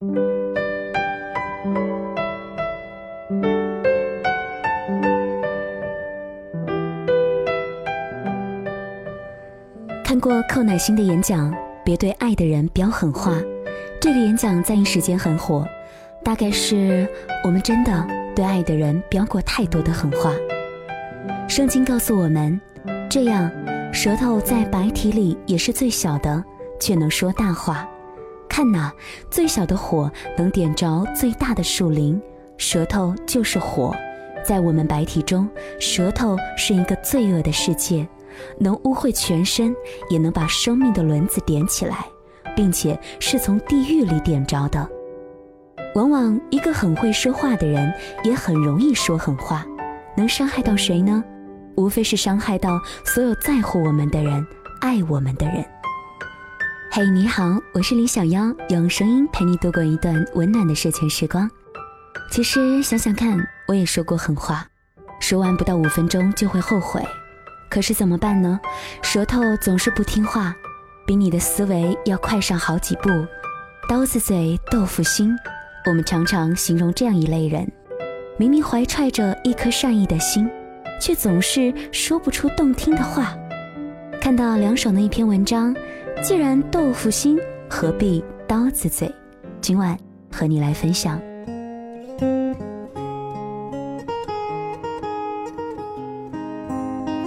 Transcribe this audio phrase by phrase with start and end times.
[0.00, 0.06] 看
[10.20, 11.52] 过寇乃馨的演讲，
[11.84, 13.32] 别对爱的人飙狠话。
[14.00, 15.66] 这个演讲在一时间很火，
[16.22, 17.08] 大概是
[17.44, 18.06] 我们真的
[18.36, 20.32] 对爱的人飙过太多的狠话。
[21.48, 22.60] 圣经告诉我们，
[23.10, 23.50] 这样
[23.92, 26.44] 舌头在白体里也是最小的，
[26.78, 27.84] 却能说大话。
[28.58, 28.90] 看呐，
[29.30, 32.20] 最小的火能点着最大的树林，
[32.56, 33.94] 舌头就是火。
[34.44, 38.04] 在我们白体中，舌头是一个罪恶的世界，
[38.58, 39.72] 能污秽全身，
[40.10, 42.04] 也能把生命的轮子点起来。
[42.56, 44.88] 并且是从地狱里点着的。
[45.94, 47.94] 往往一个很会说话的人，
[48.24, 49.64] 也很容易说狠话，
[50.16, 51.22] 能伤害到谁呢？
[51.76, 54.44] 无非是伤害到所有在乎我们的人、
[54.80, 55.64] 爱我们的人。
[56.90, 61.48] 嘿，你好，我是李小妖，用声音陪你度过一段温暖的睡前时光。
[62.30, 64.66] 其实想想看，我也说过狠话，
[65.20, 67.04] 说完不到五分钟就会后悔。
[67.68, 68.58] 可是怎么办呢？
[69.02, 70.56] 舌头总是不听话。
[71.06, 73.10] 比你的思维要快上好几步，
[73.86, 75.36] 刀子嘴豆腐心，
[75.86, 77.70] 我们常常形容这样一类人：
[78.38, 80.50] 明明怀揣着一颗善意的心，
[81.00, 83.36] 却总是说不出动听的话。
[84.20, 85.74] 看到凉爽的一篇文章，
[86.20, 87.38] 既然豆腐心，
[87.70, 89.10] 何必刀子嘴？
[89.60, 89.96] 今晚
[90.32, 91.20] 和你来分享。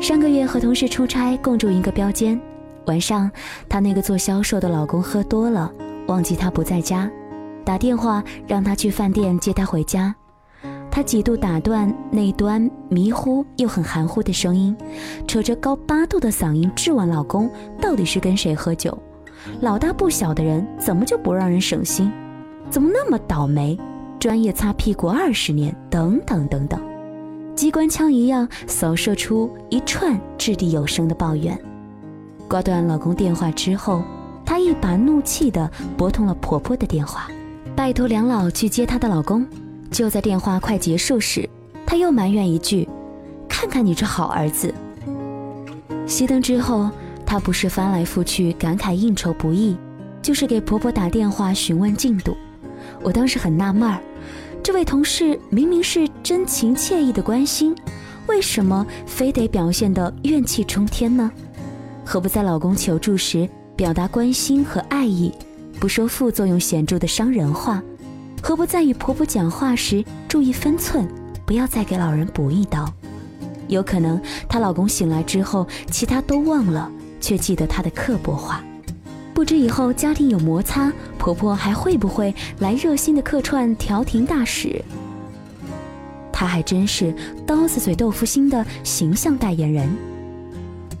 [0.00, 2.40] 上个月和同事出差，共住一个标间。
[2.86, 3.28] 晚上，
[3.68, 5.70] 她那个做销售的老公喝多了，
[6.06, 7.10] 忘记她不在家，
[7.64, 10.14] 打电话让她去饭店接她回家。
[10.96, 14.74] 她几度打断那端迷糊又很含糊的声音，
[15.28, 18.96] 扯着高八度的嗓音质问老公：“到底是跟谁喝酒？
[19.60, 22.10] 老大不小的人怎么就不让人省心？
[22.70, 23.78] 怎么那么倒霉？
[24.18, 26.80] 专业擦屁股二十年，等等等等，
[27.54, 31.60] 机关枪一样扫射出一串掷地有声的抱怨。”
[32.48, 34.02] 挂断老公电话之后，
[34.46, 37.28] 她一把怒气地拨通了婆婆的电话，
[37.76, 39.46] 拜托梁老去接她的老公。
[39.90, 41.48] 就在电话快结束时，
[41.86, 42.88] 她又埋怨一句
[43.48, 44.72] ：“看看你这好儿子。”
[46.06, 46.90] 熄灯之后，
[47.24, 49.76] 她不是翻来覆去感慨应酬不易，
[50.22, 52.36] 就是给婆婆打电话询问进度。
[53.02, 54.00] 我当时很纳闷儿，
[54.62, 57.74] 这位同事明明是真情切意的关心，
[58.26, 61.30] 为什么非得表现得怨气冲天呢？
[62.04, 65.32] 何不在老公求助时表达关心和爱意，
[65.80, 67.82] 不说副作用显著的伤人话？
[68.46, 71.04] 何不在与婆婆讲话时注意分寸，
[71.44, 72.88] 不要再给老人补一刀？
[73.66, 76.88] 有可能她老公醒来之后，其他都忘了，
[77.20, 78.62] 却记得她的刻薄话。
[79.34, 84.80] 不知以后家庭有摩擦，婆婆还会不会来热心的客串调停大使？
[86.32, 87.12] 她还真是
[87.44, 89.92] 刀子嘴豆腐心的形象代言人。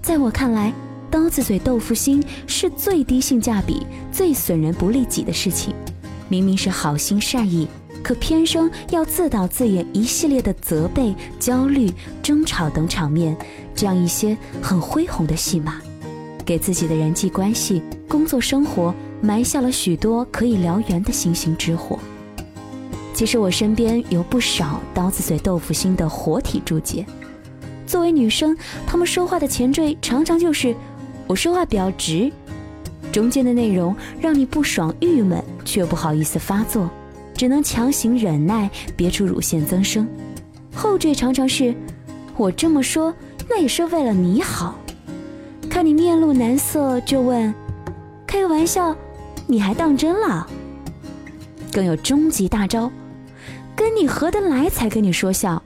[0.00, 0.72] 在我看来。
[1.10, 5.72] 刀子嘴豆腐心是最低性价比、最损人不利己的事情。
[6.28, 7.68] 明明是好心善意，
[8.02, 11.92] 可偏生要自导自演一系列的责备、焦虑、
[12.22, 13.36] 争吵等场面，
[13.74, 15.80] 这样一些很恢宏的戏码，
[16.44, 21.98] 给自己的人际关系、工作生活埋下了许多可以燎原的星星之火。
[23.12, 27.06] 其实我身边有不少刀子嘴豆腐心的活体注解。
[27.86, 30.74] 作为女生，她们说话的前缀常常就是。
[31.26, 32.30] 我说话比较直，
[33.14, 36.90] 中间的内容让你不爽郁闷，却不好意思发作，
[37.32, 40.04] 只能强行忍耐，憋出乳腺增生。
[40.74, 41.72] 后缀常常是
[42.36, 43.14] 我这么说，
[43.48, 44.74] 那也是为了你好。
[45.70, 47.54] 看你面露难色，就问，
[48.26, 48.92] 开个玩笑，
[49.46, 50.44] 你还当真了？
[51.70, 52.90] 更有终极大招，
[53.76, 55.62] 跟你合得来才跟你说笑，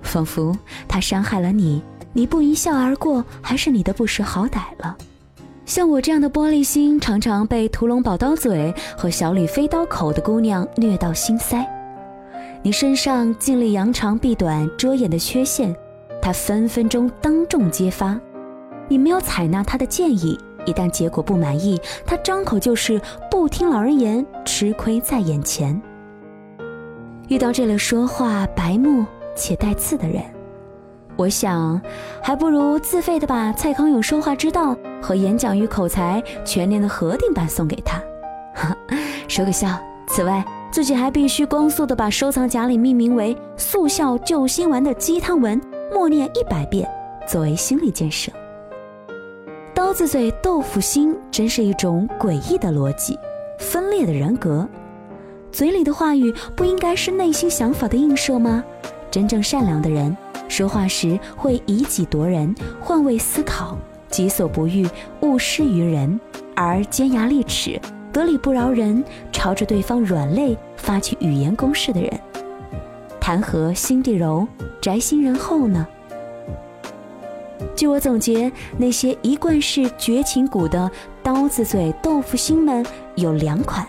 [0.00, 0.56] 仿佛
[0.88, 1.82] 他伤害了你。
[2.14, 4.96] 你不一笑而过，还是你的不识好歹了。
[5.70, 11.64] 像我这样的玻璃心，常常被屠龙宝刀嘴和小李飞刀口的姑娘虐到心塞。
[12.60, 15.72] 你身上尽力扬长避短、遮掩的缺陷，
[16.20, 18.20] 他分分钟当众揭发。
[18.88, 20.36] 你没有采纳他的建议，
[20.66, 23.00] 一旦结果不满意，他张口就是
[23.30, 25.80] 不听老人言，吃亏在眼前。
[27.28, 29.06] 遇到这类说话白目
[29.36, 30.20] 且带刺的人。
[31.20, 31.78] 我想，
[32.22, 38.02] 还不如自费的把蔡康永说话之道和演讲与口才全年的核定版送给他，
[39.28, 39.68] 说个笑。
[40.08, 45.60] 此外，自己还必须光速的把收藏夹里命名为“速效救心丸”的鸡汤文
[45.92, 46.88] 默念一百遍，
[47.28, 48.32] 作为心理建设。
[49.74, 53.18] 刀子嘴豆腐心，真是一种诡异的逻辑，
[53.58, 54.66] 分裂的人格。
[55.52, 58.64] 嘴里的话语不应该是内心想法的映射吗？
[59.10, 60.16] 真正善良的人，
[60.50, 64.84] 说话时会以己度人，换位思考，己所不欲，
[65.20, 66.18] 勿施于人；
[66.56, 67.80] 而尖牙利齿、
[68.12, 72.20] 得理不饶人，朝着对方软肋发起语言攻势的人，
[73.20, 74.46] 谈何心地柔、
[74.80, 75.86] 宅心仁厚呢？
[77.76, 80.90] 据我总结，那些一贯是绝情谷的
[81.22, 83.86] 刀子嘴豆腐心们有两款：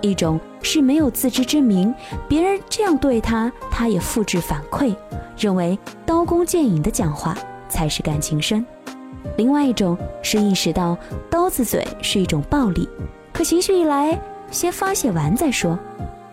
[0.00, 1.94] 一种是没有自知之明，
[2.28, 4.94] 别人这样对他，他也复制反馈，
[5.42, 7.36] 认为刀光剑影的讲话
[7.68, 8.64] 才是感情深；
[9.36, 10.96] 另外一种是意识到
[11.28, 12.88] 刀子嘴是一种暴力，
[13.32, 14.16] 可情绪一来，
[14.52, 15.76] 先发泄完再说，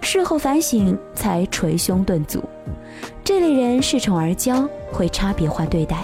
[0.01, 2.43] 事后反省才捶胸顿足。
[3.23, 6.03] 这类人恃宠而骄，会差别化对待。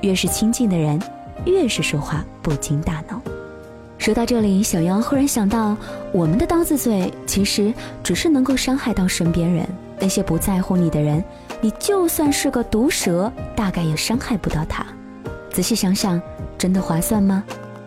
[0.00, 0.98] 越是亲近的人，
[1.44, 3.20] 越是说话不经大脑。
[3.98, 5.76] 说到这里，小妖忽然想到，
[6.10, 7.70] 我们的刀子嘴其实
[8.02, 9.66] 只是能够伤害到身边人。
[9.98, 11.24] 那些不在乎你的人，
[11.60, 14.86] 你就算是个毒蛇，大概也伤害不到他。
[15.50, 16.20] 仔细想想，
[16.58, 17.42] 真的划算吗？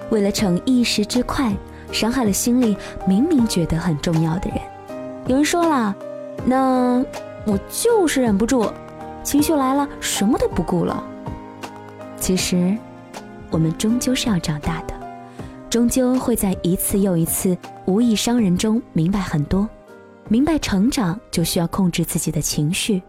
[0.09, 1.53] 为了逞一时之快，
[1.91, 2.75] 伤害了心里
[3.07, 4.59] 明明觉得很重要的人。
[5.27, 5.95] 有人说了，
[6.45, 7.05] 那
[7.45, 8.71] 我就是忍不住，
[9.23, 11.03] 情绪来了，什么都不顾了。
[12.17, 12.75] 其实，
[13.51, 14.93] 我们终究是要长大的，
[15.69, 17.55] 终究会在一次又一次
[17.85, 19.69] 无意伤人中明白很多。
[20.27, 23.01] 明白成长就需要控制自己的情绪，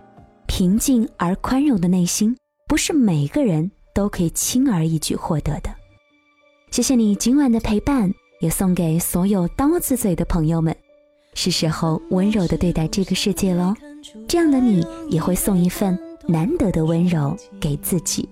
[0.61, 2.37] 平静而宽容的内心
[2.69, 5.75] 不是每个人都可以轻而易举获得的。
[6.71, 8.13] 谢谢你今晚的陪伴，
[8.43, 10.77] 也送给所有刀子嘴的朋友们。
[11.33, 13.75] 是时候温柔的对待这个世界喽，
[14.29, 15.99] 这样的你也会送一份
[16.29, 18.29] 难得的温柔给自己。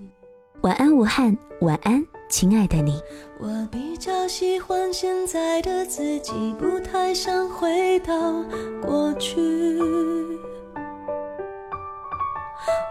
[0.61, 1.35] 晚安，武汉。
[1.63, 3.01] 晚安，亲爱的你。
[3.41, 8.45] 我比较喜欢现在的自己，不太想回到
[8.83, 9.41] 过去。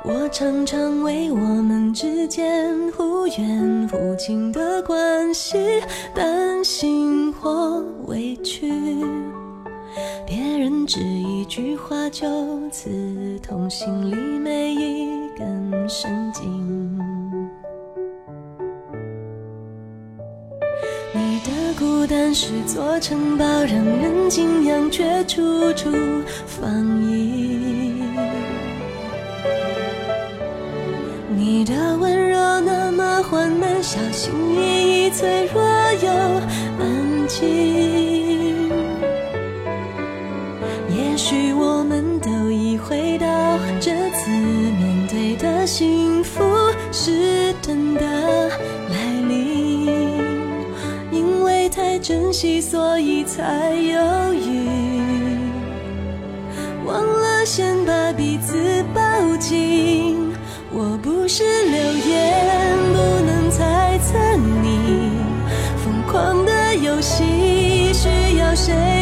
[0.03, 5.57] 我常常为我们之间忽远忽近的关系
[6.13, 8.71] 担心或委屈，
[10.25, 12.27] 别人只一句话就
[12.69, 16.97] 刺痛心里每一根神经。
[21.13, 25.89] 你的孤单是座城堡，让人敬仰，却处处
[26.45, 27.36] 防御。
[33.87, 35.63] 小心翼翼，脆弱
[36.03, 36.09] 又
[36.77, 38.69] 安静。
[40.89, 43.25] 也许我们都已回到
[43.79, 46.43] 这次面对的幸福
[46.91, 48.01] 是真的
[48.89, 49.85] 来临。
[51.09, 51.97] 因为太。
[51.97, 54.69] 珍惜，所以才犹豫，
[56.85, 59.01] 忘了先把彼此抱
[59.37, 60.31] 紧。
[60.71, 62.46] 我不是流言，
[68.57, 68.96] 谁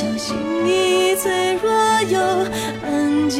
[0.00, 1.70] 小心翼翼，脆弱
[2.08, 2.18] 又
[2.82, 3.38] 安静。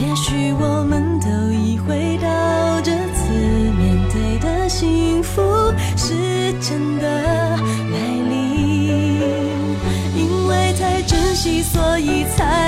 [0.00, 3.34] 也许我们都已回到这次
[3.78, 5.42] 面对的幸福
[5.94, 6.14] 是
[6.58, 7.98] 真的来
[8.30, 9.20] 临，
[10.16, 12.65] 因为太珍惜，所以才。